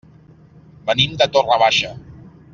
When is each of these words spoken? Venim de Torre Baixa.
Venim 0.87 1.13
de 1.23 1.29
Torre 1.37 1.61
Baixa. 1.65 1.95